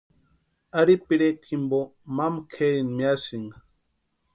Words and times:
Ari 0.79 0.93
pirekwani 1.05 1.45
jimpo 1.45 1.79
mama 2.15 2.39
kʼerini 2.51 2.91
miasïnka. 2.97 3.57